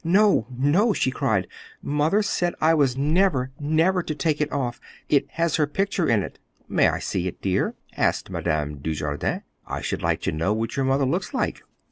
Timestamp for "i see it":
6.87-7.39